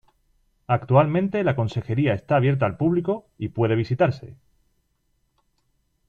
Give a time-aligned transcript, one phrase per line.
[0.65, 4.35] Actualmente la Consejería está abierta al público y puede visitarse.